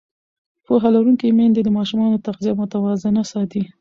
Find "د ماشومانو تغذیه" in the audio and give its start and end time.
1.63-2.53